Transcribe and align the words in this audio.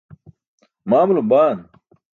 ma 0.87 0.95
amulum 1.01 1.27
baan? 1.31 1.57